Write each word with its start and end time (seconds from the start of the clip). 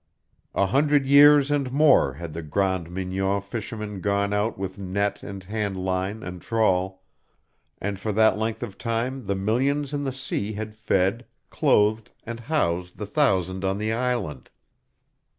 A 0.55 0.65
hundred 0.65 1.05
years 1.05 1.51
and 1.51 1.71
more 1.71 2.13
had 2.13 2.33
the 2.33 2.41
Grande 2.41 2.89
Mignon 2.89 3.39
fishermen 3.39 4.01
gone 4.01 4.33
out 4.33 4.57
with 4.57 4.79
net 4.79 5.21
and 5.21 5.45
handline 5.45 6.25
and 6.25 6.41
trawl; 6.41 7.03
and 7.79 7.99
for 7.99 8.11
that 8.13 8.35
length 8.35 8.63
of 8.63 8.79
time 8.79 9.27
the 9.27 9.35
millions 9.35 9.93
in 9.93 10.03
the 10.03 10.11
sea 10.11 10.53
had 10.53 10.75
fed, 10.75 11.27
clothed, 11.51 12.09
and 12.23 12.39
housed 12.39 12.97
the 12.97 13.05
thousand 13.05 13.63
on 13.63 13.77
the 13.77 13.93
island. 13.93 14.49